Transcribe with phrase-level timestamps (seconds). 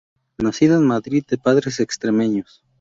[0.39, 2.63] Nacido en Madrid de padres extremeños.